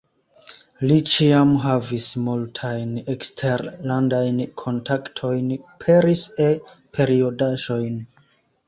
Li 0.91 0.95
ĉiam 1.15 1.51
havis 1.65 2.07
multajn 2.29 2.97
eksterlandajn 3.15 4.41
kontaktojn, 4.65 5.55
peris 5.87 6.27
E-periodaĝojn. 6.51 8.07